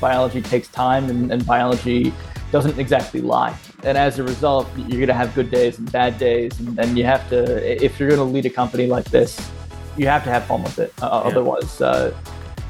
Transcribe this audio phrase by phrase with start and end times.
[0.00, 2.12] Biology takes time, and, and biology
[2.52, 3.56] doesn't exactly lie.
[3.82, 6.58] And as a result, you're going to have good days and bad days.
[6.60, 9.50] And, and you have to, if you're going to lead a company like this,
[9.96, 10.92] you have to have fun with it.
[11.02, 11.30] Uh, yeah.
[11.30, 12.14] Otherwise, uh,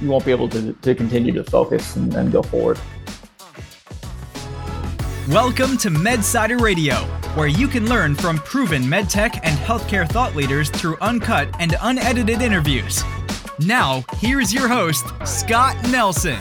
[0.00, 2.78] you won't be able to, to continue to focus and, and go forward.
[5.28, 6.94] Welcome to MedSider Radio,
[7.34, 12.40] where you can learn from proven medtech and healthcare thought leaders through uncut and unedited
[12.40, 13.04] interviews.
[13.58, 16.38] Now, here's your host, Scott Nelson.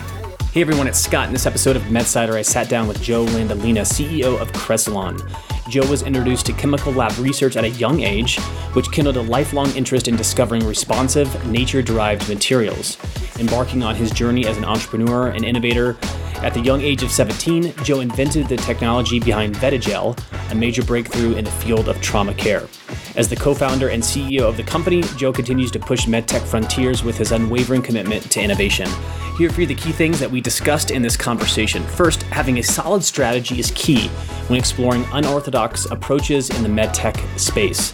[0.50, 1.26] Hey everyone, it's Scott.
[1.26, 5.20] In this episode of MedSider, I sat down with Joe Landolina, CEO of Cresilon.
[5.68, 8.38] Joe was introduced to chemical lab research at a young age,
[8.72, 12.96] which kindled a lifelong interest in discovering responsive, nature derived materials.
[13.38, 15.98] Embarking on his journey as an entrepreneur and innovator,
[16.36, 20.18] at the young age of 17, Joe invented the technology behind Vetigel,
[20.50, 22.66] a major breakthrough in the field of trauma care.
[23.16, 27.02] As the co founder and CEO of the company, Joe continues to push medtech frontiers
[27.02, 28.88] with his unwavering commitment to innovation.
[29.36, 31.84] Here for you the key things that we discussed in this conversation.
[31.84, 34.08] First, having a solid strategy is key
[34.48, 37.92] when exploring unorthodox approaches in the medtech space.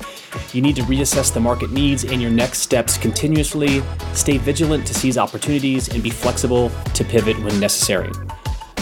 [0.55, 3.83] You need to reassess the market needs and your next steps continuously,
[4.15, 8.11] stay vigilant to seize opportunities, and be flexible to pivot when necessary.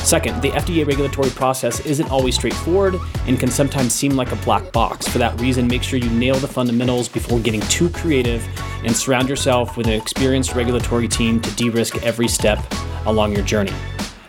[0.04, 4.72] Second, the FDA regulatory process isn't always straightforward and can sometimes seem like a black
[4.72, 5.06] box.
[5.06, 8.46] For that reason, make sure you nail the fundamentals before getting too creative
[8.84, 12.58] and surround yourself with an experienced regulatory team to de risk every step
[13.06, 13.72] along your journey.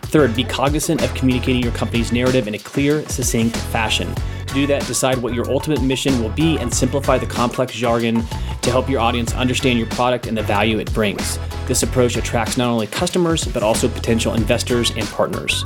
[0.02, 4.14] Third, be cognizant of communicating your company's narrative in a clear, succinct fashion.
[4.54, 8.24] Do that, decide what your ultimate mission will be and simplify the complex jargon
[8.62, 11.40] to help your audience understand your product and the value it brings.
[11.66, 15.64] This approach attracts not only customers, but also potential investors and partners.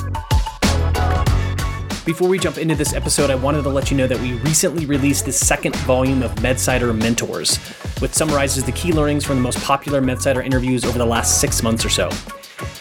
[2.07, 4.87] Before we jump into this episode, I wanted to let you know that we recently
[4.87, 7.59] released the second volume of MedSider Mentors,
[7.99, 11.63] which summarizes the key learnings from the most popular MedSider interviews over the last six
[11.63, 12.09] months or so.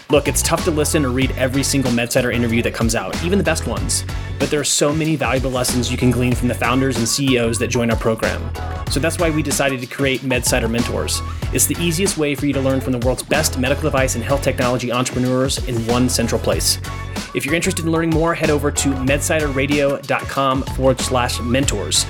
[0.09, 3.37] Look, it's tough to listen or read every single MedSider interview that comes out, even
[3.37, 4.05] the best ones.
[4.39, 7.59] But there are so many valuable lessons you can glean from the founders and CEOs
[7.59, 8.41] that join our program.
[8.89, 11.21] So that's why we decided to create MedSider Mentors.
[11.51, 14.23] It's the easiest way for you to learn from the world's best medical device and
[14.23, 16.79] health technology entrepreneurs in one central place.
[17.35, 22.05] If you're interested in learning more, head over to medsiderradio.com forward slash mentors.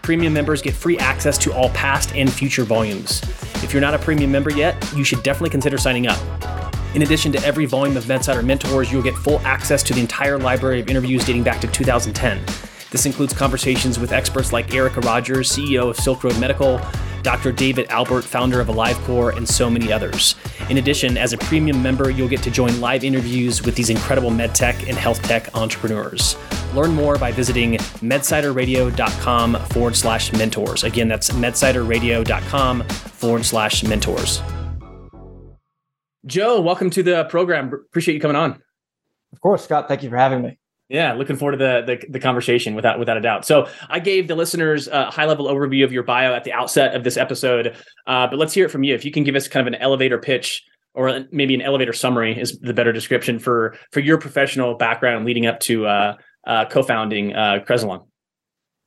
[0.00, 3.20] Premium members get free access to all past and future volumes.
[3.62, 6.61] If you're not a premium member yet, you should definitely consider signing up.
[6.94, 10.38] In addition to every volume of MedSider Mentors, you'll get full access to the entire
[10.38, 12.44] library of interviews dating back to 2010.
[12.90, 16.78] This includes conversations with experts like Erica Rogers, CEO of Silk Road Medical,
[17.22, 17.50] Dr.
[17.50, 20.34] David Albert, founder of AliveCor, and so many others.
[20.68, 24.30] In addition, as a premium member, you'll get to join live interviews with these incredible
[24.30, 26.36] medtech and health tech entrepreneurs.
[26.74, 30.84] Learn more by visiting medsiderradio.com forward slash mentors.
[30.84, 34.42] Again, that's medsiderradio.com forward slash mentors.
[36.24, 37.72] Joe, welcome to the program.
[37.72, 38.62] Appreciate you coming on.
[39.32, 39.88] Of course, Scott.
[39.88, 40.58] Thank you for having me.
[40.88, 43.46] Yeah, looking forward to the, the, the conversation without without a doubt.
[43.46, 46.94] So I gave the listeners a high level overview of your bio at the outset
[46.94, 47.74] of this episode,
[48.06, 48.94] uh, but let's hear it from you.
[48.94, 50.62] If you can give us kind of an elevator pitch
[50.94, 55.46] or maybe an elevator summary is the better description for for your professional background leading
[55.46, 56.16] up to uh,
[56.46, 58.06] uh, co-founding uh, Cresilon.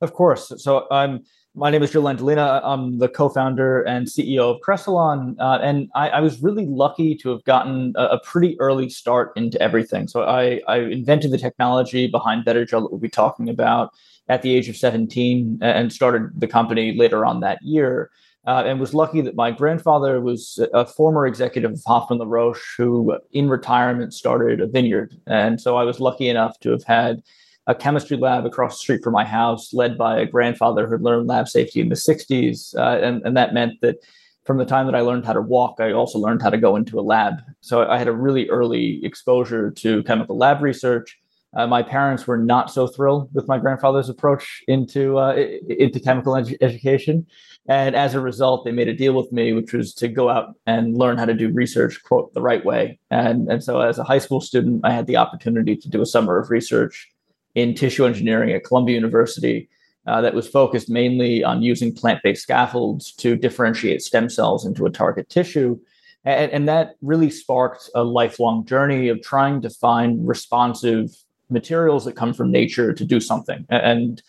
[0.00, 0.52] Of course.
[0.58, 1.24] So I'm
[1.56, 2.60] my name is Joe Landolina.
[2.62, 7.30] I'm the co-founder and CEO of Cresilon, uh, and I, I, was really lucky to
[7.30, 10.06] have gotten a, a, pretty early start into everything.
[10.06, 13.94] So I, I invented the technology behind Vetigel that we'll be talking about
[14.28, 18.10] at the age of 17, and started the company later on that year.
[18.46, 23.18] Uh, and was lucky that my grandfather was a former executive of Hoffmann-La Roche, who
[23.32, 27.22] in retirement started a vineyard, and so I was lucky enough to have had
[27.66, 31.02] a chemistry lab across the street from my house, led by a grandfather who had
[31.02, 32.76] learned lab safety in the 60s.
[32.76, 33.96] Uh, and, and that meant that
[34.44, 36.76] from the time that I learned how to walk, I also learned how to go
[36.76, 37.34] into a lab.
[37.60, 41.18] So I had a really early exposure to chemical lab research.
[41.56, 45.34] Uh, my parents were not so thrilled with my grandfather's approach into uh,
[45.68, 47.26] into chemical edu- education,
[47.66, 50.54] and as a result, they made a deal with me, which was to go out
[50.66, 52.98] and learn how to do research, quote, the right way.
[53.10, 56.06] And and so, as a high school student, I had the opportunity to do a
[56.06, 57.08] summer of research
[57.56, 59.68] in tissue engineering at Columbia University
[60.06, 64.86] uh, that was focused mainly on using plant based scaffolds to differentiate stem cells into
[64.86, 65.76] a target tissue.
[66.24, 71.10] And, and, that really sparked a lifelong journey of trying to find responsive
[71.50, 73.64] materials that come from nature to do something.
[73.70, 74.22] And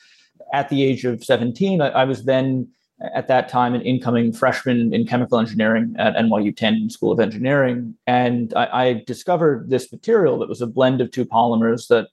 [0.54, 2.70] at the age of 17, I, I was then
[3.16, 7.96] at that time an incoming freshman in chemical engineering at NYU Tandon School of Engineering.
[8.06, 12.08] And I, I discovered this material that was a blend of two polymers that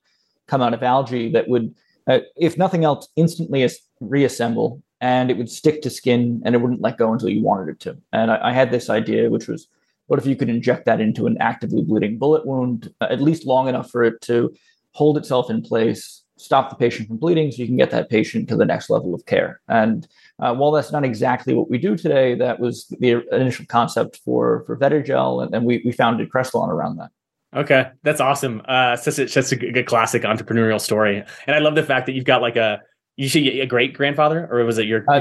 [0.46, 1.74] come out of algae that would,
[2.06, 3.68] uh, if nothing else, instantly
[4.00, 7.68] reassemble and it would stick to skin and it wouldn't let go until you wanted
[7.68, 7.96] it to.
[8.12, 9.68] And I, I had this idea, which was
[10.06, 13.46] what if you could inject that into an actively bleeding bullet wound, uh, at least
[13.46, 14.54] long enough for it to
[14.92, 18.48] hold itself in place, stop the patient from bleeding so you can get that patient
[18.48, 19.60] to the next level of care.
[19.68, 20.06] And
[20.38, 24.64] uh, while that's not exactly what we do today, that was the initial concept for
[24.66, 27.10] for Vetigel, and, and we, we founded Cresilon around that.
[27.54, 28.62] Okay, that's awesome.
[28.66, 32.12] Uh, such a, such a good classic entrepreneurial story, and I love the fact that
[32.12, 32.80] you've got like a
[33.16, 35.20] you see a great grandfather, or was it your, uh,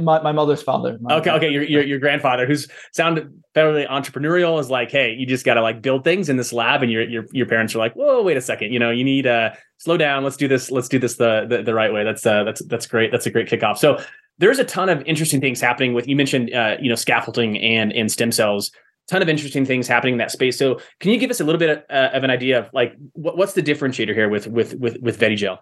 [0.00, 0.96] my, my mother's father?
[1.02, 5.26] My okay, okay, your, your your grandfather, who's sounded fairly entrepreneurial, is like, hey, you
[5.26, 7.78] just got to like build things in this lab, and your your your parents are
[7.78, 10.70] like, whoa, wait a second, you know, you need uh slow down, let's do this,
[10.70, 12.02] let's do this the the, the right way.
[12.02, 13.12] That's uh that's that's great.
[13.12, 13.76] That's a great kickoff.
[13.76, 14.02] So
[14.38, 17.92] there's a ton of interesting things happening with you mentioned uh you know scaffolding and
[17.92, 18.70] and stem cells
[19.08, 20.58] ton of interesting things happening in that space.
[20.58, 23.36] So, can you give us a little bit uh, of an idea of like what,
[23.36, 25.58] what's the differentiator here with with with with Vetigel?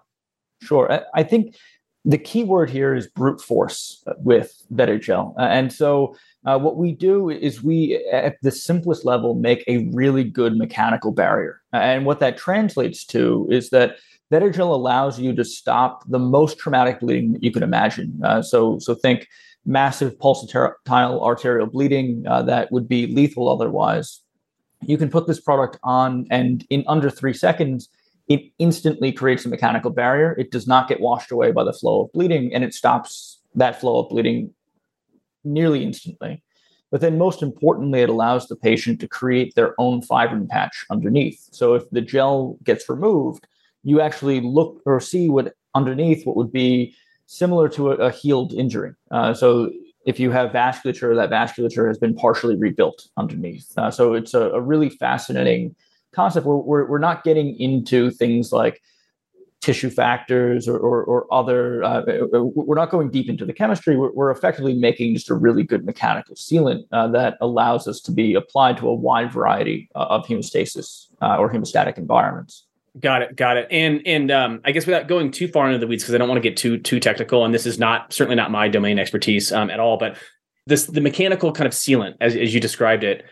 [0.62, 1.56] Sure, I think
[2.04, 6.16] the key word here is brute force with Vetigel, uh, and so.
[6.44, 11.10] Uh, what we do is we, at the simplest level, make a really good mechanical
[11.10, 11.60] barrier.
[11.72, 13.96] And what that translates to is that
[14.32, 18.20] Vetigel allows you to stop the most traumatic bleeding that you can imagine.
[18.24, 19.28] Uh, so, so think
[19.66, 24.22] massive pulsatile arterial bleeding uh, that would be lethal otherwise.
[24.82, 27.88] You can put this product on, and in under three seconds,
[28.28, 30.34] it instantly creates a mechanical barrier.
[30.38, 33.80] It does not get washed away by the flow of bleeding, and it stops that
[33.80, 34.52] flow of bleeding
[35.44, 36.42] nearly instantly.
[36.90, 41.48] But then, most importantly, it allows the patient to create their own fibrin patch underneath.
[41.52, 43.46] So, if the gel gets removed,
[43.82, 46.94] you actually look or see what underneath what would be
[47.26, 48.92] similar to a, a healed injury.
[49.10, 49.70] Uh, so
[50.06, 53.76] if you have vasculature, that vasculature has been partially rebuilt underneath.
[53.76, 55.74] Uh, so it's a, a, really fascinating
[56.12, 58.80] concept where we're, we're not getting into things like
[59.60, 63.96] tissue factors or, or, or other, uh, we're not going deep into the chemistry.
[63.96, 68.12] We're, we're, effectively making just a really good mechanical sealant uh, that allows us to
[68.12, 72.65] be applied to a wide variety uh, of hemostasis uh, or hemostatic environments.
[72.98, 73.68] Got it, got it.
[73.70, 76.28] And and um, I guess without going too far into the weeds, because I don't
[76.28, 79.52] want to get too too technical, and this is not certainly not my domain expertise
[79.52, 79.98] um, at all.
[79.98, 80.16] But
[80.66, 83.24] this the mechanical kind of sealant, as as you described it,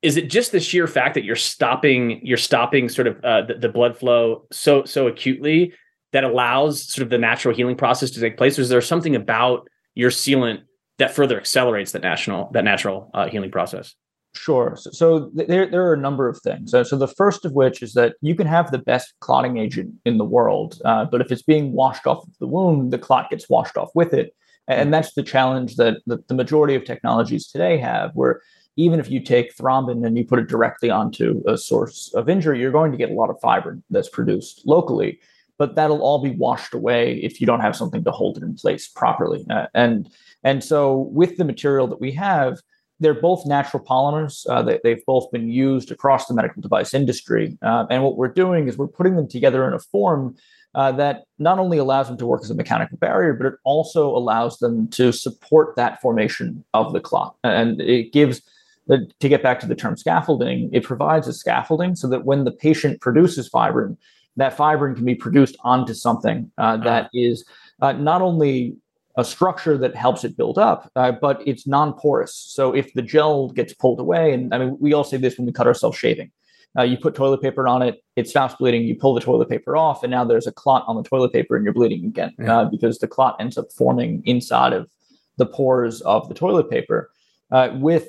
[0.00, 3.54] is it just the sheer fact that you're stopping you're stopping sort of uh, the,
[3.54, 5.74] the blood flow so so acutely
[6.12, 8.58] that allows sort of the natural healing process to take place?
[8.58, 10.60] Or is there something about your sealant
[10.98, 13.94] that further accelerates that natural that natural uh, healing process?
[14.34, 14.76] Sure.
[14.76, 16.70] So, so there, there are a number of things.
[16.70, 19.94] So, so, the first of which is that you can have the best clotting agent
[20.06, 23.28] in the world, uh, but if it's being washed off of the wound, the clot
[23.28, 24.34] gets washed off with it.
[24.68, 28.40] And that's the challenge that the, the majority of technologies today have, where
[28.76, 32.60] even if you take thrombin and you put it directly onto a source of injury,
[32.60, 35.20] you're going to get a lot of fibrin that's produced locally,
[35.58, 38.54] but that'll all be washed away if you don't have something to hold it in
[38.54, 39.44] place properly.
[39.50, 40.10] Uh, and
[40.44, 42.60] and so with the material that we have,
[43.02, 44.46] they're both natural polymers.
[44.48, 47.58] Uh, they, have both been used across the medical device industry.
[47.62, 50.36] Uh, and what we're doing is we're putting them together in a form
[50.74, 54.08] uh, that not only allows them to work as a mechanical barrier, but it also
[54.08, 57.34] allows them to support that formation of the clot.
[57.44, 58.40] And it gives,
[58.88, 62.52] to get back to the term scaffolding, it provides a scaffolding so that when the
[62.52, 63.98] patient produces fibrin,
[64.36, 67.44] that fibrin can be produced onto something uh, that is
[67.82, 68.74] uh, not only
[69.16, 72.34] a structure that helps it build up, uh, but it's non-porous.
[72.34, 75.46] So if the gel gets pulled away, and I mean, we all say this when
[75.46, 76.30] we cut ourselves shaving.
[76.78, 78.82] Uh, you put toilet paper on it, it stops bleeding.
[78.84, 81.54] You pull the toilet paper off, and now there's a clot on the toilet paper,
[81.54, 82.60] and you're bleeding again yeah.
[82.60, 84.88] uh, because the clot ends up forming inside of
[85.36, 87.10] the pores of the toilet paper.
[87.50, 88.08] Uh, with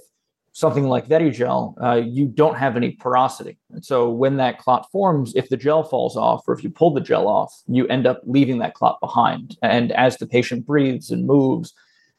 [0.54, 3.58] something like Vetigel, uh, you don't have any porosity.
[3.72, 6.94] And so when that clot forms, if the gel falls off or if you pull
[6.94, 9.58] the gel off, you end up leaving that clot behind.
[9.64, 11.74] And as the patient breathes and moves,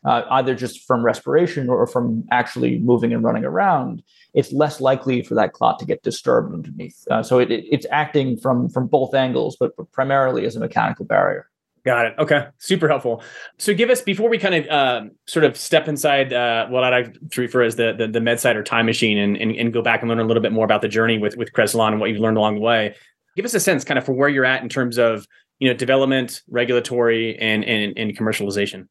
[0.04, 4.02] uh, either just from respiration or from actually moving and running around,
[4.34, 7.06] it's less likely for that clot to get disturbed underneath.
[7.10, 11.06] Uh, so it, it, it's acting from from both angles, but primarily as a mechanical
[11.06, 11.48] barrier.
[11.84, 12.14] Got it.
[12.18, 12.46] Okay.
[12.58, 13.22] Super helpful.
[13.58, 16.88] So give us before we kind of uh, sort of step inside uh, what I
[16.88, 20.00] like to refer as the the, the Medsider time machine and, and, and go back
[20.00, 22.20] and learn a little bit more about the journey with with Cresilon and what you've
[22.20, 22.94] learned along the way.
[23.36, 25.26] Give us a sense kind of for where you're at in terms of
[25.58, 28.88] you know development, regulatory, and and, and commercialization.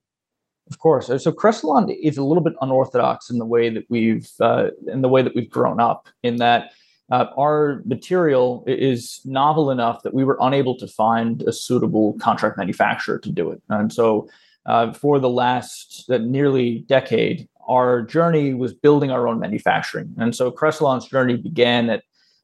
[0.70, 1.08] Of course.
[1.08, 5.10] So Cresilon is a little bit unorthodox in the way that we've uh, in the
[5.10, 6.10] way that we've grown up.
[6.22, 6.74] In that
[7.12, 12.58] uh, our material is novel enough that we were unable to find a suitable contract
[12.58, 13.62] manufacturer to do it.
[13.70, 14.30] And so,
[14.66, 20.14] uh, for the last uh, nearly decade, our journey was building our own manufacturing.
[20.18, 22.04] And so, Cresilon's journey began at,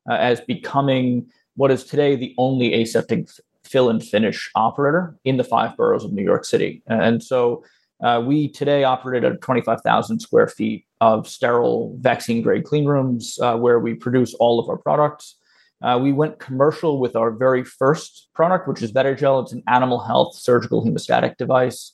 [0.09, 3.29] uh, as becoming what is today the only aseptic
[3.63, 6.81] fill and finish operator in the five boroughs of New York City.
[6.87, 7.63] And so,
[8.03, 13.55] uh, we today operate at 25,000 square feet of sterile vaccine grade clean rooms uh,
[13.55, 15.35] where we produce all of our products.
[15.81, 19.43] Uh, we went commercial with our very first product, which is VetiGel.
[19.43, 21.93] It's an animal health surgical hemostatic device.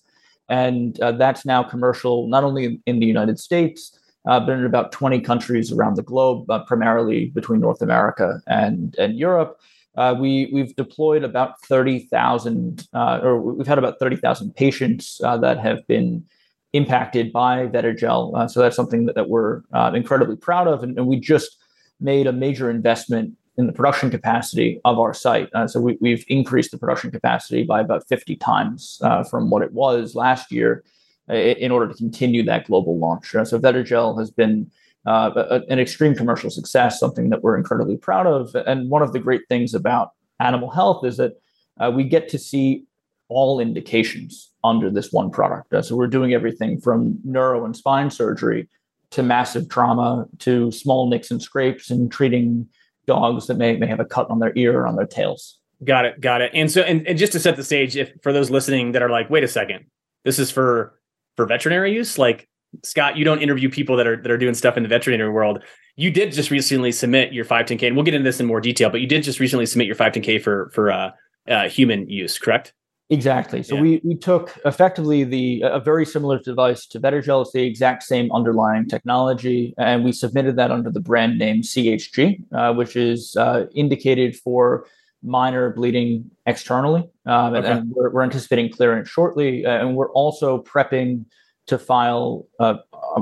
[0.49, 3.97] And uh, that's now commercial not only in the United States,
[4.27, 8.95] uh, but in about 20 countries around the globe, uh, primarily between North America and,
[8.97, 9.59] and Europe.
[9.95, 15.85] Uh, we, we've deployed about 30,000, uh, or we've had about 30,000 patients that have
[15.87, 16.25] been
[16.75, 18.49] impacted by VetiGel.
[18.49, 19.61] so that's something that, that we're
[19.93, 20.83] incredibly proud of.
[20.83, 21.57] And, and we just
[21.99, 25.49] made a major investment in the production capacity of our site.
[25.53, 29.61] Uh, so we, have increased the production capacity by about 50 times uh, from what
[29.61, 30.83] it was last year
[31.29, 33.33] uh, in order to continue that global launch.
[33.33, 34.69] Uh, so VetiGel has been
[35.07, 38.55] uh, a, an extreme commercial success, something that we're incredibly proud of.
[38.67, 41.33] And one of the great things about animal health is that
[41.79, 42.83] uh, we get to see
[43.27, 45.73] all indications under this one product.
[45.85, 48.67] so we're doing everything from neuro and spine surgery
[49.11, 52.67] to massive trauma to small nicks and scrapes and treating
[53.07, 55.59] dogs that may may have a cut on their ear or on their tails.
[55.83, 56.51] Got it, got it.
[56.53, 59.09] And so, and, and just to set the stage, if for those listening that are
[59.09, 59.85] like, wait a second,
[60.23, 60.99] this is for
[61.35, 62.47] for veterinary use, like
[62.83, 65.63] Scott, you don't interview people that are that are doing stuff in the veterinary world.
[65.95, 68.89] You did just recently submit your 510k, and we'll get into this in more detail.
[68.89, 71.11] But you did just recently submit your 510k for for uh,
[71.47, 72.73] uh, human use, correct?
[73.09, 73.61] Exactly.
[73.61, 73.81] So yeah.
[73.81, 77.43] we we took effectively the a very similar device to VetiGel.
[77.43, 82.43] It's the exact same underlying technology, and we submitted that under the brand name CHG,
[82.51, 84.87] uh, which is uh, indicated for
[85.21, 87.57] minor bleeding externally, um, okay.
[87.57, 89.65] and, and we're, we're, anticipating clearance shortly.
[89.65, 91.25] Uh, and we're also prepping
[91.67, 92.77] to file a,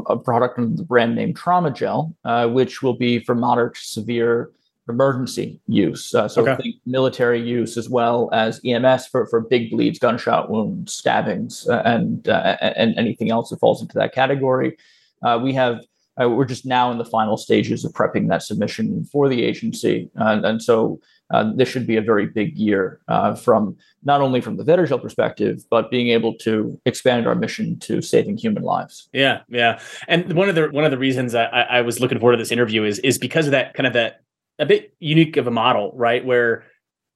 [0.08, 3.82] a product under the brand name Trauma Gel, uh, which will be for moderate to
[3.82, 4.52] severe
[4.90, 6.14] emergency use.
[6.14, 6.62] Uh, so okay.
[6.62, 11.82] think military use as well as EMS for, for big bleeds, gunshot wounds, stabbings, uh,
[11.86, 14.78] and uh, and anything else that falls into that category.
[15.24, 15.80] Uh, we have
[16.22, 20.10] uh, we're just now in the final stages of prepping that submission for the agency,
[20.16, 21.00] and so.
[21.34, 23.00] Uh, this should be a very big year
[23.42, 28.04] from not only from the VetiGel perspective, but being able to expand our mission to
[28.04, 29.10] saving human lives.
[29.14, 29.80] Yeah, yeah.
[30.08, 32.52] And one of the one of the reasons I, I was looking forward to this
[32.52, 34.23] interview is is because of that kind of that
[34.60, 36.24] a bit unique of a model, right?
[36.24, 36.66] Where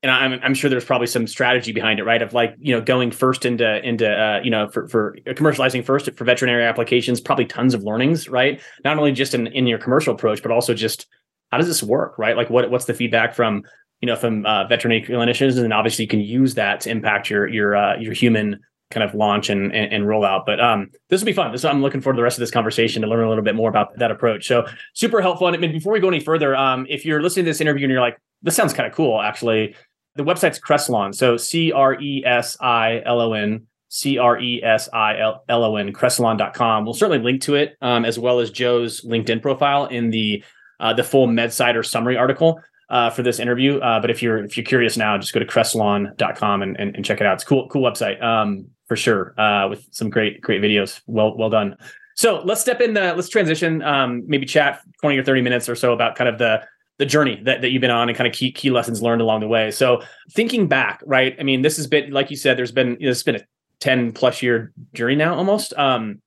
[0.04, 2.22] and I'm, I'm sure there's probably some strategy behind it, right?
[2.22, 6.10] Of like, you know, going first into into uh, you know for for commercializing first
[6.16, 8.62] for veterinary applications, probably tons of learnings, right?
[8.84, 11.08] Not only just in in your commercial approach, but also just
[11.52, 12.38] how does this work, right?
[12.38, 13.64] Like, what what's the feedback from
[14.02, 17.48] you know from uh, veterinary clinicians, and obviously you can use that to impact your
[17.48, 20.46] your uh, your human kind of launch and, and, and roll out.
[20.46, 21.52] But um, this will be fun.
[21.52, 23.56] This I'm looking forward to the rest of this conversation to learn a little bit
[23.56, 24.48] more about that approach.
[24.48, 25.48] So super helpful.
[25.48, 28.02] And before we go any further, um, if you're listening to this interview and you're
[28.02, 29.76] like, this sounds kind of cool, actually,
[30.16, 31.14] the website's Cresilon.
[31.14, 33.68] So C R E S I L O N.
[33.90, 36.84] C R E S I L O N, Cresilon.com.
[36.84, 40.44] We'll certainly link to it, um, as well as Joe's LinkedIn profile in the
[40.80, 43.80] uh, the full MedSider summary article uh, for this interview.
[43.80, 47.06] Uh, but if you're if you're curious now, just go to Cresilon.com and, and, and
[47.06, 47.36] check it out.
[47.36, 48.22] It's cool cool website.
[48.22, 51.02] Um, for sure uh, with some great great videos.
[51.08, 51.76] Well well done.
[52.16, 52.96] So let's step in.
[52.96, 53.84] The, let's transition.
[53.84, 56.64] Um, maybe chat twenty or thirty minutes or so about kind of the
[56.98, 59.42] the journey that, that you've been on and kind of key key lessons learned along
[59.42, 59.70] the way.
[59.70, 60.02] So
[60.32, 61.36] thinking back, right?
[61.40, 62.58] I mean, this has been like you said.
[62.58, 63.46] There's been you know, it's been a
[63.80, 65.74] ten plus year journey now almost.
[65.78, 66.22] Um,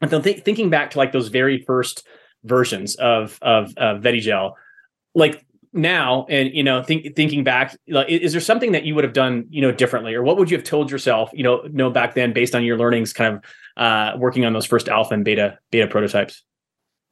[0.00, 2.06] and then th- thinking back to like those very first
[2.42, 4.52] versions of of uh, VetiGel,
[5.14, 5.45] like
[5.76, 9.12] now and you know think, thinking back like, is there something that you would have
[9.12, 10.14] done you know differently?
[10.14, 12.78] Or what would you have told yourself you know know back then based on your
[12.78, 13.44] learnings kind of
[13.76, 16.42] uh, working on those first alpha and beta beta prototypes?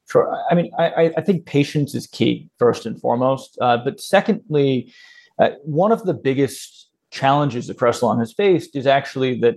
[0.09, 0.37] Sure.
[0.51, 3.59] I mean i i think patience is key first and foremost.
[3.61, 4.93] Uh, but secondly
[5.39, 9.57] uh, one of the biggest challenges that Cresilon has faced is actually that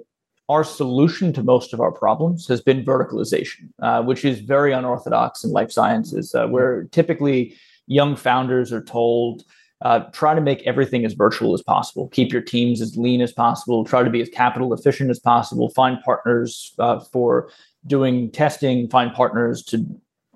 [0.50, 5.44] our solution to most of our problems has been verticalization, uh, which is very unorthodox
[5.44, 7.54] in life sciences, uh, where typically
[7.88, 9.44] young founders are told
[9.82, 12.08] uh, try to make everything as virtual as possible.
[12.10, 13.86] Keep your teams as lean as possible.
[13.86, 15.70] Try to be as capital efficient as possible.
[15.70, 17.50] Find partners uh, for
[17.86, 18.90] doing testing.
[18.90, 19.86] Find partners to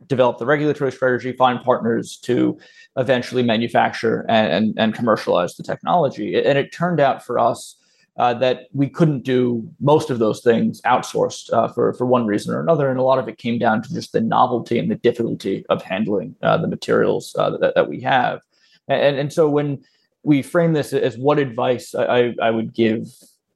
[0.05, 1.31] develop the regulatory strategy.
[1.31, 2.60] Find partners to
[2.98, 6.36] eventually manufacture and, and, and commercialize the technology.
[6.36, 7.75] And it turned out for us
[8.18, 12.53] uh, that we couldn't do most of those things outsourced uh, for for one reason
[12.53, 14.96] or another, and a lot of it came down to just the novelty and the
[14.96, 18.41] difficulty of handling uh, the materials uh, that, that we have,
[18.88, 19.84] and and so when
[20.24, 23.08] we frame this as what advice I, I would give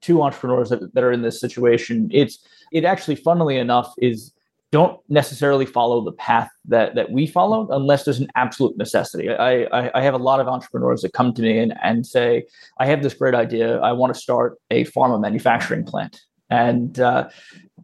[0.01, 2.39] to entrepreneurs that, that are in this situation, it's
[2.71, 4.31] it actually, funnily enough, is
[4.71, 9.29] don't necessarily follow the path that that we follow unless there's an absolute necessity.
[9.29, 12.45] I, I, I have a lot of entrepreneurs that come to me and, and say,
[12.79, 13.79] I have this great idea.
[13.79, 16.19] I want to start a pharma manufacturing plant.
[16.49, 17.29] And uh,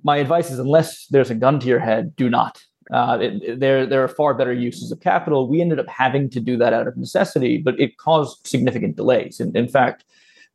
[0.03, 2.61] my advice is unless there's a gun to your head, do not.
[2.91, 5.47] Uh, it, there, there are far better uses of capital.
[5.47, 9.39] We ended up having to do that out of necessity, but it caused significant delays.
[9.39, 10.03] In, in fact,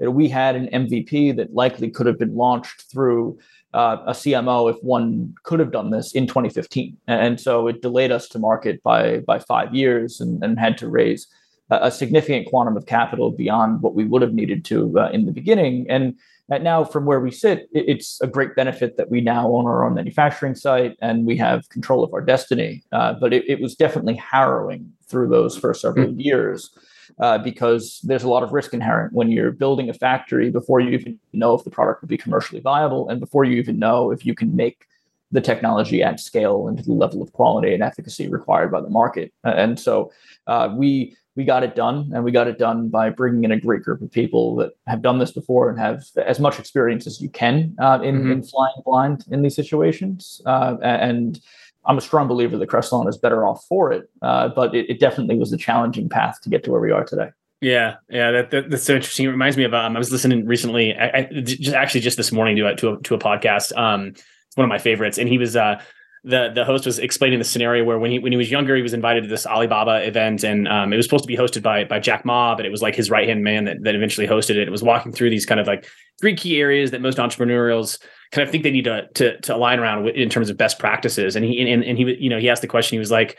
[0.00, 3.38] we had an MVP that likely could have been launched through
[3.76, 8.10] uh, a CMO if one could have done this in 2015, and so it delayed
[8.10, 11.26] us to market by by five years and, and had to raise
[11.70, 15.26] a, a, significant quantum of capital beyond what we would have needed to uh, in
[15.26, 15.86] the beginning.
[15.90, 16.14] And
[16.48, 19.84] now, from where we sit, it, it's a great benefit that we now own our
[19.84, 22.84] own manufacturing site and we have control of our destiny.
[22.92, 26.20] Uh, but it, it was definitely harrowing through those first several mm-hmm.
[26.20, 26.70] years
[27.18, 30.90] uh, because there's a lot of risk inherent when you're building a factory before you
[30.90, 34.26] even know if the product will be commercially viable and before you even know if
[34.26, 34.86] you can make
[35.32, 38.90] the technology at scale and to the level of quality and efficacy required by the
[38.90, 39.32] market.
[39.44, 40.12] And so
[40.46, 43.60] uh, we we got it done, and we got it done by bringing in a
[43.60, 47.20] great group of people that have done this before and have as much experience as
[47.20, 48.32] you can uh, in, mm-hmm.
[48.32, 50.40] in flying blind in these situations.
[50.46, 51.40] Uh, and
[51.86, 55.00] I'm a strong believer that Cresilon is better off for it, uh, but it, it,
[55.00, 57.30] definitely was a challenging path to get to where we are today.
[57.60, 59.26] Yeah, yeah, that, that that's so interesting.
[59.26, 62.32] It reminds me of um, I was listening recently, I, I, just actually just this
[62.32, 63.76] morning to a to a, to a podcast.
[63.76, 65.80] Um, it's one of my favorites, and he was uh
[66.26, 68.82] the the host was explaining the scenario where when he when he was younger, he
[68.82, 71.84] was invited to this Alibaba event, and um, it was supposed to be hosted by
[71.84, 74.56] by Jack Ma, but it was like his right hand man that that eventually hosted
[74.56, 74.68] it.
[74.68, 75.86] It was walking through these kind of like
[76.20, 77.98] three key areas that most entrepreneurials
[78.32, 81.36] kind of think they need to to, to align around in terms of best practices.
[81.36, 82.96] And he and, and he you know he asked the question.
[82.96, 83.38] He was like,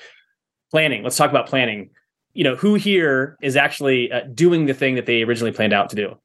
[0.71, 1.03] planning.
[1.03, 1.89] Let's talk about planning.
[2.33, 5.89] You know, who here is actually uh, doing the thing that they originally planned out
[5.89, 6.15] to do?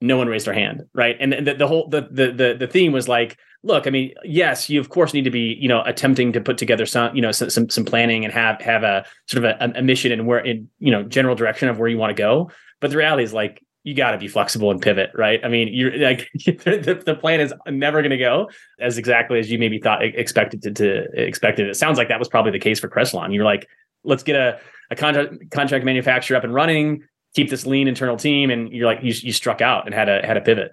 [0.00, 1.16] No one raised their hand, right?
[1.20, 4.80] And the, the whole the the the theme was like, look, I mean, yes, you
[4.80, 7.50] of course need to be you know attempting to put together some you know some
[7.50, 10.68] some, some planning and have have a sort of a, a mission and where in
[10.78, 12.50] you know general direction of where you want to go.
[12.80, 15.40] But the reality is like you got to be flexible and pivot, right?
[15.42, 19.50] I mean, you're like the, the plan is never going to go as exactly as
[19.50, 21.68] you maybe thought expected to, to expected.
[21.68, 23.34] It sounds like that was probably the case for Cresilon.
[23.34, 23.68] You're like,
[24.04, 28.50] let's get a, a contract contract manufacturer up and running, keep this lean internal team,
[28.50, 30.72] and you're like you, you struck out and had a had a pivot.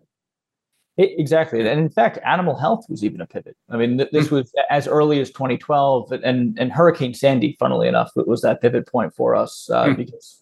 [0.97, 3.55] It, exactly, and in fact, animal health was even a pivot.
[3.69, 4.35] I mean, th- this hmm.
[4.35, 9.13] was as early as 2012, and and Hurricane Sandy, funnily enough, was that pivot point
[9.13, 9.97] for us uh, mm.
[9.97, 10.41] because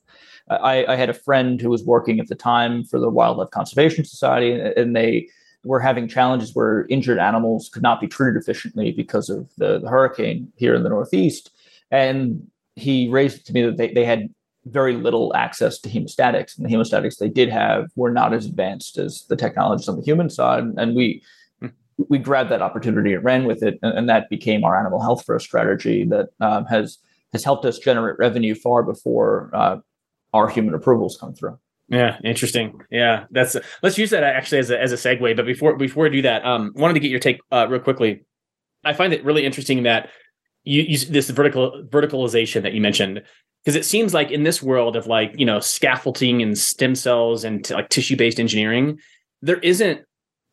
[0.49, 4.05] I, I, had a friend who was working at the time for the Wildlife Conservation
[4.05, 5.27] Society, and they
[5.65, 9.89] were having challenges where injured animals could not be treated efficiently because of the, the
[9.89, 11.51] hurricane here in the Northeast.
[11.91, 14.29] And he raised it to me that they, they had
[14.65, 18.97] very little access to hemostatics, and the hemostatics they did have were not as advanced
[18.97, 20.63] as the technologies on the human side.
[20.77, 21.21] And we
[21.59, 21.67] hmm.
[22.09, 25.23] we grabbed that opportunity and ran with it, and, and that became our animal health
[25.25, 26.97] first strategy that um, has
[27.31, 29.77] has helped us generate revenue far before uh,
[30.33, 31.59] our human approvals come through.
[31.87, 32.81] Yeah, interesting.
[32.89, 35.35] Yeah, that's let's use that actually as a as a segue.
[35.35, 38.25] But before before we do that, um, wanted to get your take uh, real quickly.
[38.83, 40.09] I find it really interesting that
[40.63, 43.21] you, you this vertical verticalization that you mentioned
[43.65, 47.43] because it seems like in this world of like you know scaffolding and stem cells
[47.43, 48.99] and t- like tissue based engineering,
[49.41, 50.01] there isn't,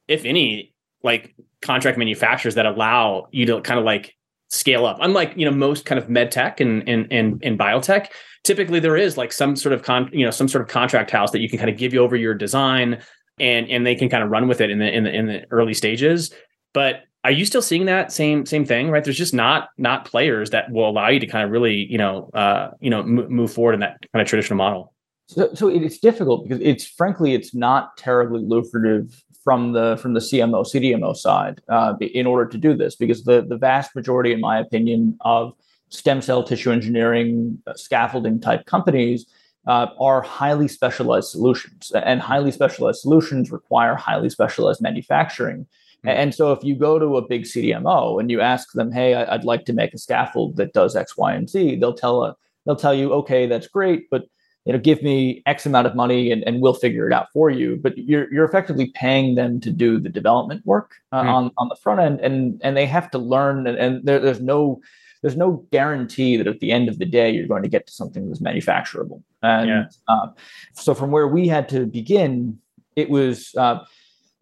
[0.08, 0.72] if any,
[1.02, 4.14] like contract manufacturers that allow you to kind of like
[4.48, 4.96] scale up.
[5.00, 8.08] Unlike you know most kind of med tech and and and, and biotech,
[8.44, 11.30] typically there is like some sort of con you know some sort of contract house
[11.32, 13.02] that you can kind of give you over your design
[13.38, 15.44] and and they can kind of run with it in the in the in the
[15.50, 16.32] early stages
[16.74, 20.50] but are you still seeing that same same thing right there's just not not players
[20.50, 23.52] that will allow you to kind of really you know uh you know m- move
[23.52, 24.92] forward in that kind of traditional model
[25.26, 30.20] so, so it's difficult because it's frankly it's not terribly lucrative from the from the
[30.20, 34.40] CMO CDMO side uh, in order to do this because the the vast majority, in
[34.40, 35.52] my opinion, of
[35.88, 39.26] stem cell tissue engineering, uh, scaffolding type companies
[39.66, 41.92] uh, are highly specialized solutions.
[41.94, 45.66] And highly specialized solutions require highly specialized manufacturing.
[46.04, 46.20] Mm-hmm.
[46.20, 49.44] And so if you go to a big CDMO and you ask them, hey, I'd
[49.44, 52.36] like to make a scaffold that does X, Y, and Z, they'll tell a,
[52.66, 54.24] they'll tell you, okay, that's great, but
[54.64, 57.50] you know, give me X amount of money and, and we'll figure it out for
[57.50, 57.76] you.
[57.76, 61.28] But you're you're effectively paying them to do the development work uh, mm.
[61.28, 63.66] on on the front end, and and they have to learn.
[63.66, 64.80] And, and there, there's no
[65.22, 67.92] there's no guarantee that at the end of the day you're going to get to
[67.92, 69.22] something that's manufacturable.
[69.42, 69.84] And yeah.
[70.08, 70.28] uh,
[70.74, 72.58] so from where we had to begin,
[72.94, 73.84] it was uh,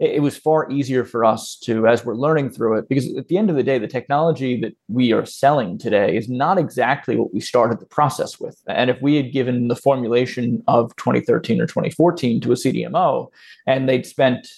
[0.00, 3.38] it, was far easier for us to, as we're learning through it, because at the
[3.38, 7.32] end of the day, the technology that we are selling today is not exactly what
[7.34, 8.60] we started the process with.
[8.66, 13.28] And if we had given the formulation of 2013 or 2014 to a CDMO,
[13.66, 14.48] and they'd spent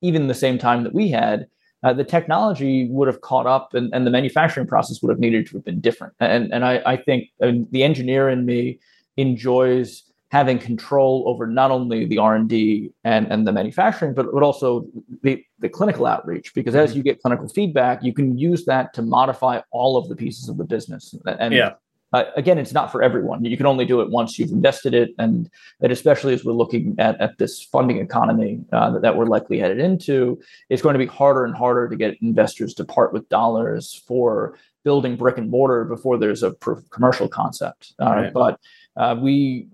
[0.00, 1.46] even the same time that we had
[1.82, 5.46] uh, the technology would have caught up and, and the manufacturing process would have needed
[5.46, 6.12] to have been different.
[6.18, 8.80] And, and I, I think the engineer in me
[9.16, 10.02] enjoys
[10.36, 14.86] having control over not only the r&d and, and the manufacturing but, but also
[15.22, 16.84] the, the clinical outreach because mm-hmm.
[16.84, 20.48] as you get clinical feedback you can use that to modify all of the pieces
[20.50, 21.72] of the business and yeah.
[22.12, 23.44] Uh, again, it's not for everyone.
[23.44, 26.94] You can only do it once you've invested it, and that especially as we're looking
[26.98, 31.00] at, at this funding economy uh, that, that, we're likely headed into, it's going to
[31.00, 35.50] be harder and harder to get investors to part with dollars for building brick and
[35.50, 37.92] mortar before there's a proof commercial concept.
[38.00, 38.32] Uh, right.
[38.32, 38.60] But
[38.96, 39.66] uh, we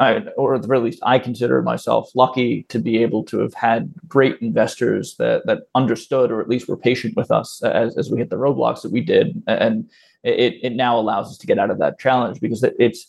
[0.00, 3.54] I, or at the very least, I consider myself lucky to be able to have
[3.54, 8.10] had great investors that that understood, or at least were patient with us as, as
[8.10, 9.88] we hit the roadblocks that we did, and
[10.24, 13.06] it, it now allows us to get out of that challenge because it's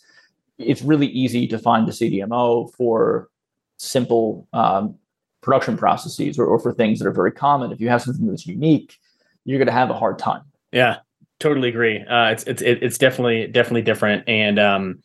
[0.57, 3.29] it's really easy to find a CDMO for
[3.77, 4.95] simple um,
[5.41, 7.71] production processes or, or for things that are very common.
[7.71, 8.97] If you have something that's unique,
[9.45, 10.41] you're going to have a hard time.
[10.71, 10.97] Yeah,
[11.39, 12.01] totally agree.
[12.01, 15.03] Uh, it's it's it's definitely definitely different, and um,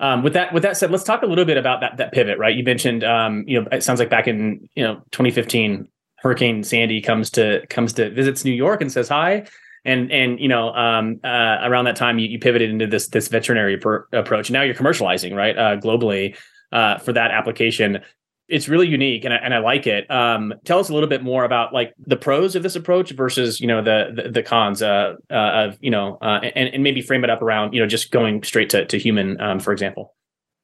[0.00, 2.38] um, with that, with that said, let's talk a little bit about that that pivot.
[2.38, 6.64] Right, you mentioned, um, you know, it sounds like back in you know 2015, Hurricane
[6.64, 9.46] Sandy comes to comes to visits New York and says hi,
[9.84, 13.28] and and you know, um, uh, around that time, you, you, pivoted into this this
[13.28, 14.50] veterinary per- approach.
[14.50, 16.36] Now you're commercializing, right, uh, globally
[16.72, 18.00] uh, for that application
[18.48, 20.10] it's really unique and I, and I like it.
[20.10, 23.60] Um, tell us a little bit more about like the pros of this approach versus
[23.60, 27.00] you know the the, the cons uh, uh, of you know uh, and, and maybe
[27.00, 30.14] frame it up around you know just going straight to, to human um, for example.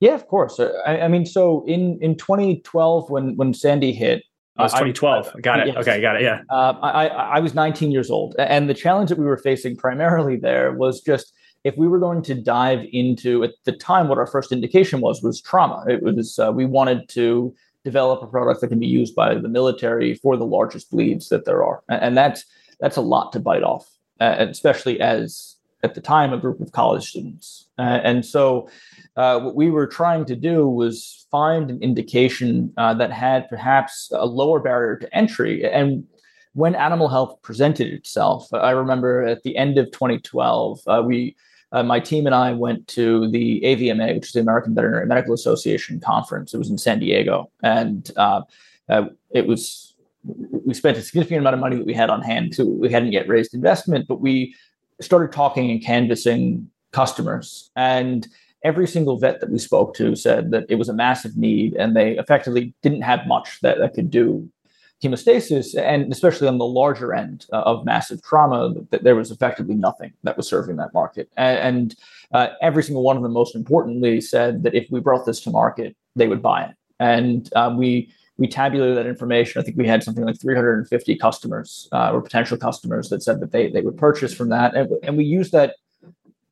[0.01, 0.59] Yeah, of course.
[0.59, 4.23] Uh, I, I, mean, so in in 2012 when when Sandy hit.
[4.59, 5.33] Oh, 2012.
[5.37, 5.69] I, got it.
[5.69, 5.77] Yes.
[5.79, 6.23] Okay, got it.
[6.23, 6.43] Yeah.
[6.51, 10.37] Uh, I I was 19 years old, and the challenge that we were facing primarily
[10.37, 11.33] there was just
[11.65, 15.23] if we were going to dive into at the time what our first indication was
[15.23, 15.85] was trauma.
[15.89, 19.49] It was uh, we wanted to develop a product that can be used by the
[19.49, 22.45] military for the largest bleeds that there are, and that's
[22.81, 23.89] that's a lot to bite off,
[24.21, 27.69] uh, especially as at the time a group of college students.
[27.79, 28.69] Uh, and so,
[29.17, 34.11] uh, what we were trying to do was find an indication uh, that had perhaps
[34.15, 35.65] a lower barrier to entry.
[35.65, 36.05] And
[36.53, 41.37] when animal health presented itself, I remember at the end of 2012, uh, we
[41.73, 45.35] uh, my team and I went to the AVMA, which is the American Veterinary Medical
[45.35, 46.53] Association conference.
[46.53, 48.43] It was in San Diego, and uh,
[48.89, 52.53] uh, it was we spent a significant amount of money that we had on hand.
[52.55, 52.69] Too.
[52.69, 54.55] We hadn't yet raised investment, but we
[55.01, 58.27] started talking and canvassing customers, and
[58.63, 61.97] every single vet that we spoke to said that it was a massive need, and
[61.97, 64.51] they effectively didn't have much that, that could do
[65.03, 69.75] hemostasis, and especially on the larger end uh, of massive trauma, that there was effectively
[69.75, 71.31] nothing that was serving that market.
[71.37, 71.95] And,
[72.33, 75.51] uh, every single one of them, most importantly, said that if we brought this to
[75.51, 76.77] market, they would buy it.
[77.01, 79.61] And uh, we we tabulated that information.
[79.61, 83.53] I think we had something like 350 customers uh, or potential customers that said that
[83.53, 85.75] they they would purchase from that, and, and we used that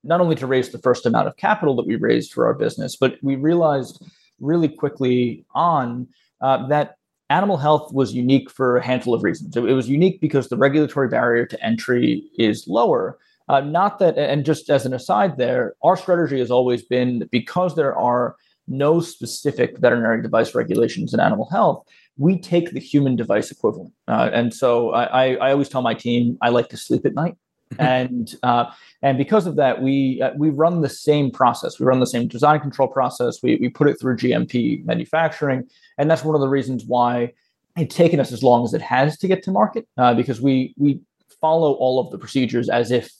[0.05, 2.97] not only to raise the first amount of capital that we raised for our business,
[2.97, 4.03] but we realized
[4.41, 6.09] really quickly on
[6.41, 6.98] uh, that
[7.31, 9.57] animal health was unique for a handful of reasons.
[9.57, 13.19] It, was unique because the regulatory barrier to entry is lower.
[13.49, 17.77] Uh, not that, and just as an aside, there, our strategy has always been because
[17.77, 18.37] there are
[18.69, 21.87] no specific veterinary device regulations in animal health,
[22.17, 23.93] we take the human device equivalent.
[24.07, 27.37] Uh, and so I, I, always tell my team I like to sleep at night.
[27.79, 28.67] and uh,
[29.03, 31.79] and because of that, we uh, we run the same process.
[31.79, 33.43] We run the same design control process.
[33.43, 35.69] We we put it through GMP manufacturing.
[35.99, 37.33] And that's one of the reasons why
[37.77, 40.75] it's taken us as long as it has to get to market, uh, because we
[40.79, 41.01] we
[41.41, 43.13] follow all of the procedures as if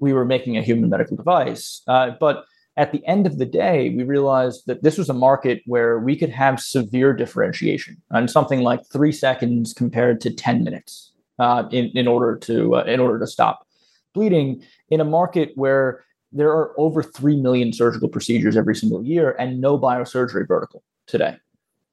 [0.00, 1.82] we were making a human medical device.
[1.88, 2.44] Uh, but
[2.76, 6.14] at the end of the day, we realized that this was a market where we
[6.14, 11.86] could have severe differentiation on something like three seconds compared to 10 minutes uh, in,
[11.96, 13.66] in order to uh, in order to stop
[14.14, 19.32] bleeding in a market where there are over 3 million surgical procedures every single year
[19.38, 21.36] and no biosurgery vertical today.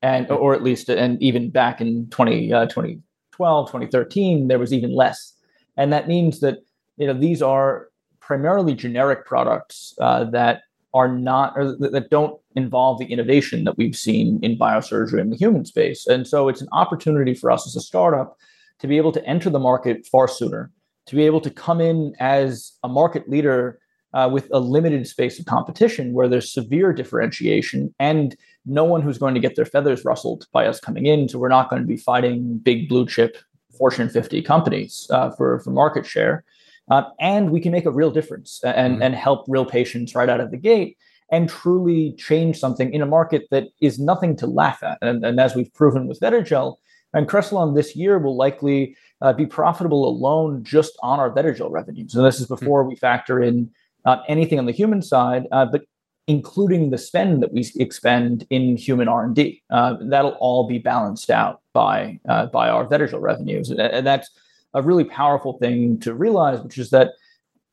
[0.02, 4.94] And or at least and even back in 20, uh, 2012 2013 there was even
[4.94, 5.34] less.
[5.78, 6.60] And that means that
[6.98, 10.62] you know these are primarily generic products uh, that
[10.94, 15.36] are not or that don't involve the innovation that we've seen in biosurgery in the
[15.36, 16.08] human space.
[16.08, 18.38] And so it's an opportunity for us as a startup
[18.80, 20.72] to be able to enter the market far sooner
[21.08, 23.80] to be able to come in as a market leader
[24.14, 29.18] uh, with a limited space of competition where there's severe differentiation and no one who's
[29.18, 31.28] going to get their feathers rustled by us coming in.
[31.28, 33.38] So we're not going to be fighting big blue chip
[33.78, 36.46] Fortune 50 companies uh, for, for market share.
[36.90, 39.02] Uh, and we can make a real difference and, mm-hmm.
[39.02, 40.98] and help real patients right out of the gate
[41.32, 44.98] and truly change something in a market that is nothing to laugh at.
[45.02, 46.78] And, and as we've proven with Vetigel,
[47.14, 52.16] and Cresilon this year will likely uh, be profitable alone just on our Vetigel revenues.
[52.16, 52.90] And this is before mm-hmm.
[52.90, 53.72] we factor in
[54.06, 55.48] uh, anything on the human side.
[55.52, 55.84] Uh, but
[56.28, 59.62] including the spend that we expend in human R&D.
[59.70, 64.30] Uh, that'll all be balanced out by uh, by our Vetigel revenues, and that's
[64.74, 67.12] a really powerful thing to realize, which is that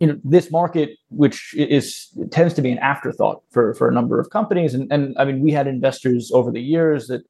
[0.01, 4.21] you know this market, which is tends to be an afterthought for for a number
[4.21, 7.23] of companies, and and I mean we had investors over the years that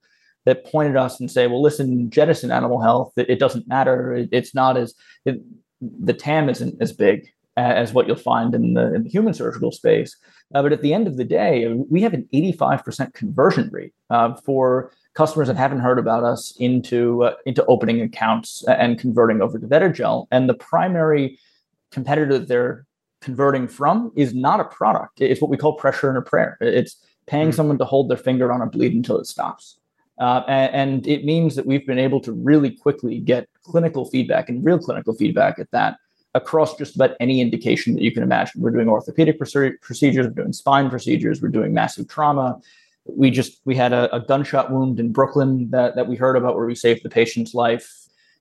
[0.45, 3.13] that pointed us and say, well, listen, jettison animal health.
[3.17, 4.15] It, it doesn't matter.
[4.15, 5.41] It, it's not as it,
[5.81, 9.73] the TAM isn't as big as what you'll find in the, in the human surgical
[9.73, 10.17] space.
[10.55, 14.35] Uh, but at the end of the day, we have an 85% conversion rate uh,
[14.37, 19.59] for customers that haven't heard about us into uh, into opening accounts and converting over
[19.59, 20.27] to Vetigel.
[20.31, 21.39] And the primary
[21.91, 22.87] competitor that they're
[23.21, 25.21] converting from is not a product.
[25.21, 26.57] It's what we call pressure and a prayer.
[26.61, 27.57] It's paying mm-hmm.
[27.57, 29.79] someone to hold their finger on a bleed until it stops.
[30.19, 34.49] Uh, and, and, it means that we've been able to really quickly get clinical feedback
[34.49, 35.97] and real clinical feedback at that
[36.35, 38.61] across just about any indication that you can imagine.
[38.61, 42.61] We're doing orthopedic procedures, we're doing spine procedures, we're doing massive trauma.
[43.05, 46.57] We just we had a, a gunshot wound in Brooklyn that, that we heard about
[46.57, 47.91] where we saved the patient's life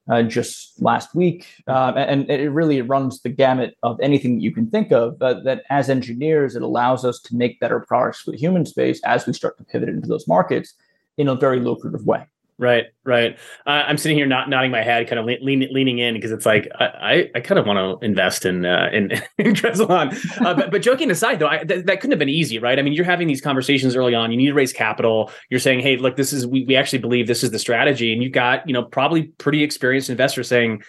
[0.09, 4.51] uh, just last week, uh, and, it really runs the gamut of anything that you
[4.51, 5.19] can think of.
[5.19, 9.25] That as engineers, it allows us to make better products for the human space as
[9.25, 10.73] we start to pivot into those markets
[11.17, 12.25] in a very lucrative way.
[12.61, 13.39] Right, right.
[13.65, 16.45] Uh, I'm sitting here not nodding my head, kind of lean, leaning in because it's
[16.45, 20.13] like I, I, I kind of want to invest in uh, in, in Cresilon.
[20.45, 22.77] Uh, but, but joking aside, though, I, th- that couldn't have been easy, right?
[22.77, 24.29] I mean, you're having these conversations early on.
[24.29, 25.31] You need to raise capital.
[25.49, 28.21] You're saying, hey, look, this is we, we actually believe this is the strategy, and
[28.21, 30.83] you've got you know probably pretty experienced investors saying,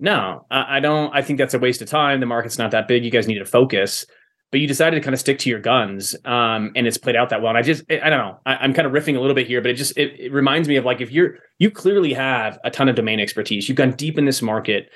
[0.00, 1.14] no, I, I don't.
[1.14, 2.18] I think that's a waste of time.
[2.18, 3.04] The market's not that big.
[3.04, 4.06] You guys need to focus
[4.52, 7.30] but you decided to kind of stick to your guns um, and it's played out
[7.30, 7.48] that well.
[7.48, 8.38] And i just i don't know.
[8.46, 10.68] I, am kind of riffing a little bit here but it just it, it, reminds
[10.68, 13.68] me of like if you're you clearly have a ton of domain expertise.
[13.68, 14.90] You've gone deep in this market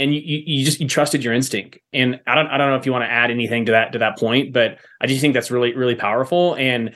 [0.00, 1.78] and you, you, just you trusted your instinct.
[1.92, 3.98] And i don't i don't know if you want to add anything to that to
[3.98, 6.54] that point but i just think that's really really powerful.
[6.54, 6.94] And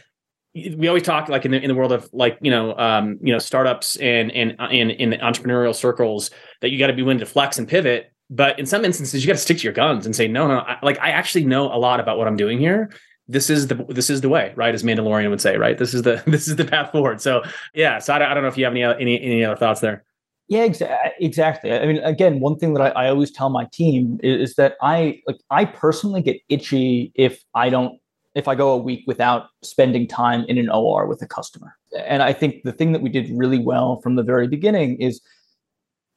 [0.55, 3.33] we always talk like in the in the world of like you know um, you
[3.33, 7.27] know startups and and in in entrepreneurial circles that you got to be willing to
[7.27, 10.17] flex and pivot but in some instances, you got to stick to your guns and
[10.17, 12.91] say, no, no, I, like I actually know a lot about what I'm doing here.
[13.29, 14.75] This is the this is the way, right?
[14.75, 15.77] As Mandalorian would say, right?
[15.77, 17.21] This is the this is the path forward.
[17.21, 17.43] So
[17.75, 19.81] yeah, so I don't, I don't know if you have any any any other thoughts
[19.81, 20.05] there.
[20.49, 21.73] Yeah, exa- exactly.
[21.73, 24.77] I mean, again, one thing that I, I always tell my team is, is, that
[24.83, 28.01] I like I personally get itchy if I don't
[28.35, 31.77] if I go a week without spending time in an OR with a customer.
[31.97, 35.21] And I think the thing that we did really well from the very beginning is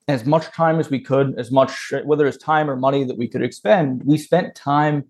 [0.08, 3.28] as much time as we could, as much whether it's time or money that we
[3.28, 5.04] could expend, we spent time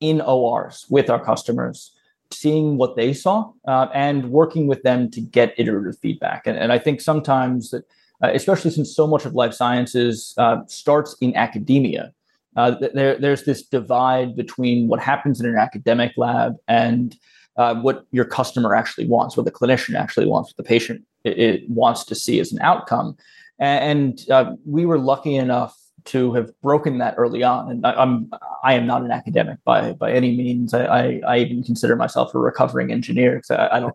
[0.00, 1.92] in ORs with our customers,
[2.30, 6.46] seeing what they saw uh, and working with them to get iterative feedback.
[6.46, 7.84] And, and I think sometimes that,
[8.22, 12.12] uh, especially since so much of life sciences uh, starts in academia,
[12.56, 17.16] uh, there, there's this divide between what happens in an academic lab and
[17.56, 21.38] uh, what your customer actually wants, what the clinician actually wants, what the patient it,
[21.38, 23.16] it wants to see as an outcome
[23.62, 27.70] and uh, we were lucky enough to have broken that early on.
[27.70, 28.30] And I, am
[28.64, 30.74] I am not an academic by by any means.
[30.74, 33.94] I I, I even consider myself a recovering engineer because I, I, don't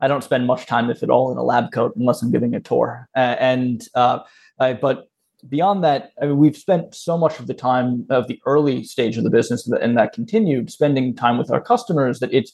[0.00, 2.54] I don't spend much time, if at all, in a lab coat unless I'm giving
[2.54, 3.08] a tour.
[3.14, 4.20] Uh, and uh,
[4.58, 5.08] I, but
[5.48, 9.18] beyond that, I mean, we've spent so much of the time of the early stage
[9.18, 12.52] of the business and that continued spending time with our customers that it's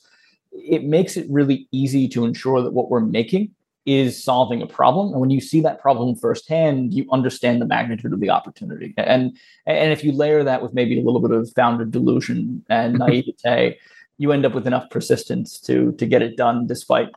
[0.50, 3.54] it makes it really easy to ensure that what we're making
[3.86, 8.12] is solving a problem and when you see that problem firsthand you understand the magnitude
[8.12, 9.36] of the opportunity and
[9.66, 13.78] and if you layer that with maybe a little bit of founder delusion and naivete
[14.18, 17.08] you end up with enough persistence to to get it done despite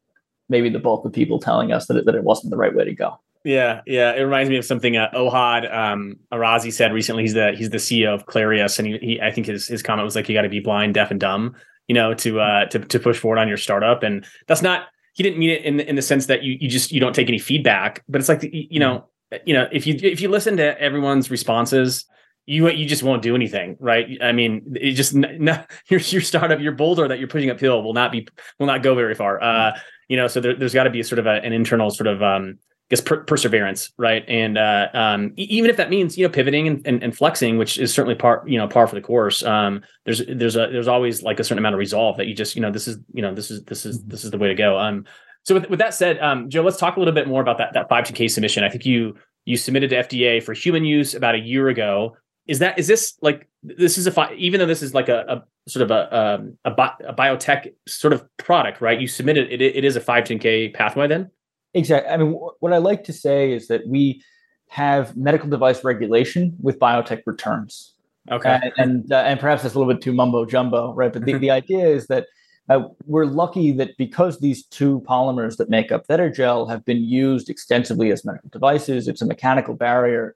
[0.49, 2.85] maybe the bulk of people telling us that it, that it wasn't the right way
[2.85, 4.13] to go yeah, yeah.
[4.13, 7.23] It reminds me of something uh, Ohad um, Arazi said recently.
[7.23, 10.05] He's the he's the CEO of Clarius, and he, he I think his his comment
[10.05, 11.55] was like, "You got to be blind, deaf, and dumb,
[11.87, 15.23] you know, to uh to to push forward on your startup." And that's not he
[15.23, 17.27] didn't mean it in the, in the sense that you you just you don't take
[17.27, 19.37] any feedback, but it's like you know mm-hmm.
[19.45, 22.05] you know if you if you listen to everyone's responses,
[22.45, 24.17] you you just won't do anything, right?
[24.21, 27.93] I mean, it just no, your your startup, your boulder that you're pushing uphill will
[27.93, 28.27] not be
[28.59, 29.41] will not go very far.
[29.41, 31.89] Uh, you know, so there, has got to be a sort of a, an internal
[31.89, 32.59] sort of um,
[32.91, 34.23] guess per- perseverance, right?
[34.27, 37.79] And uh, um, even if that means you know pivoting and, and, and, flexing, which
[37.79, 39.43] is certainly part you know par for the course.
[39.43, 42.55] Um, there's there's a there's always like a certain amount of resolve that you just
[42.55, 44.55] you know this is you know this is this is this is the way to
[44.55, 44.77] go.
[44.77, 45.05] Um,
[45.43, 47.73] so with, with that said, um, Joe, let's talk a little bit more about that
[47.73, 48.63] that 510k submission.
[48.63, 52.17] I think you you submitted to FDA for human use about a year ago.
[52.45, 55.23] Is that is this like this is a fi- even though this is like a,
[55.29, 58.99] a sort of a um, a, bi- a, biotech sort of product, right?
[58.99, 59.61] You submitted it.
[59.61, 61.31] It is a 510k pathway then.
[61.73, 62.11] Exactly.
[62.11, 64.21] I mean, what I like to say is that we
[64.67, 67.93] have medical device regulation with biotech returns.
[68.29, 68.59] Okay.
[68.63, 71.11] and and, uh, and perhaps that's a little bit too mumbo jumbo, right?
[71.11, 72.27] But the, the idea is that
[72.69, 77.49] uh, we're lucky that because these two polymers that make up Vetigel have been used
[77.49, 80.35] extensively as medical devices, it's a mechanical barrier.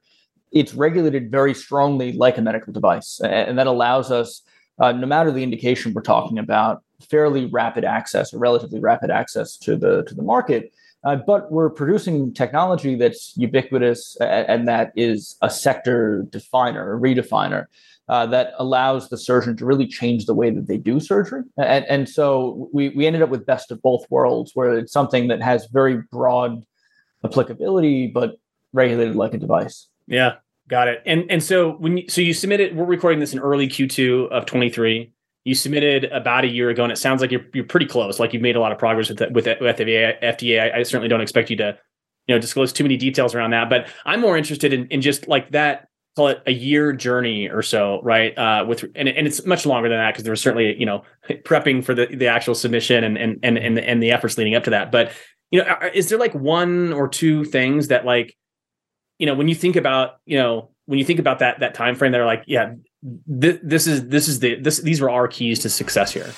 [0.52, 3.20] It's regulated very strongly like a medical device.
[3.24, 4.42] And that allows us,
[4.80, 9.58] uh, no matter the indication we're talking about, fairly rapid access or relatively rapid access
[9.58, 10.74] to the to the market.
[11.06, 17.00] Uh, but we're producing technology that's ubiquitous and, and that is a sector definer, a
[17.00, 17.66] redefiner
[18.10, 21.44] uh, that allows the surgeon to really change the way that they do surgery.
[21.58, 25.28] And, and so we, we ended up with best of both worlds, where it's something
[25.28, 26.64] that has very broad
[27.24, 28.36] applicability, but
[28.74, 29.88] regulated like a device.
[30.08, 30.36] Yeah,
[30.68, 31.02] got it.
[31.06, 34.46] And and so when you, so you submitted, we're recording this in early Q2 of
[34.46, 35.12] 23.
[35.46, 38.20] You submitted about a year ago, and it sounds like you're you're pretty close.
[38.20, 40.22] Like you've made a lot of progress with with, with FDA.
[40.22, 40.60] FDA.
[40.60, 41.78] I, I certainly don't expect you to
[42.28, 45.28] you know disclose too many details around that, but I'm more interested in in just
[45.28, 48.38] like that call it a year journey or so, right?
[48.38, 51.04] Uh, with and, and it's much longer than that because there was certainly you know
[51.30, 54.56] prepping for the the actual submission and and and and the, and the efforts leading
[54.56, 54.92] up to that.
[54.92, 55.12] But
[55.52, 58.36] you know, is there like one or two things that like
[59.20, 61.96] you know when you think about you know when you think about that that time
[61.96, 62.74] frame, they're like, yeah,
[63.42, 66.32] th- this is this is the this these were our keys to success here.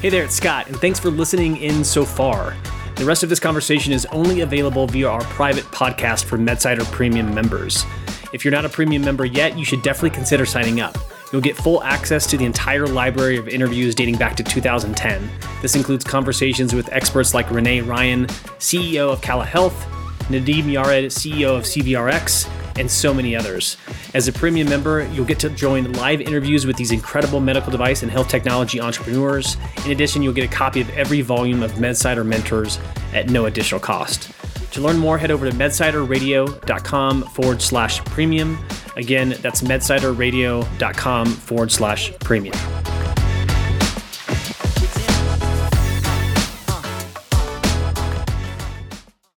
[0.00, 2.54] Hey there, it's Scott, and thanks for listening in so far.
[2.96, 7.34] The rest of this conversation is only available via our private podcast for Medsider Premium
[7.34, 7.84] members.
[8.32, 10.96] If you're not a premium member yet, you should definitely consider signing up.
[11.32, 15.30] You'll get full access to the entire library of interviews dating back to 2010.
[15.62, 18.26] This includes conversations with experts like Renee Ryan,
[18.58, 19.86] CEO of Cala Health,
[20.28, 23.76] Nadim Yared, CEO of CVRx, and so many others.
[24.14, 28.02] As a premium member, you'll get to join live interviews with these incredible medical device
[28.02, 29.56] and health technology entrepreneurs.
[29.84, 32.78] In addition, you'll get a copy of every volume of Medsider Mentors
[33.12, 34.30] at no additional cost.
[34.72, 38.58] To learn more, head over to medsiderradio.com forward slash premium.
[38.96, 42.97] Again, that's medsiderradio.com forward slash premium.